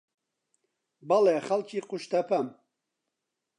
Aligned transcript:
بەڵێ، 1.07 1.35
خەڵکی 1.47 1.85
قوشتەپەم. 1.89 2.47